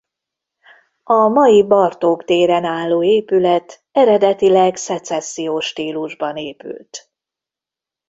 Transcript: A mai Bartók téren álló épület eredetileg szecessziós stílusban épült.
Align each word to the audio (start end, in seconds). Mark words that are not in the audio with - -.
A 1.03 1.27
mai 1.27 1.63
Bartók 1.67 2.23
téren 2.25 2.63
álló 2.65 3.03
épület 3.03 3.83
eredetileg 3.91 4.75
szecessziós 4.75 5.65
stílusban 5.65 6.37
épült. 6.37 7.11